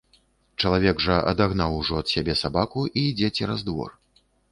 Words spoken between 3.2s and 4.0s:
цераз двор.